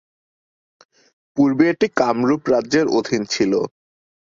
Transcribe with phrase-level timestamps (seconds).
[1.37, 3.53] পূর্বে এটি কামরুপ রাজ্যের অধীন ছিল।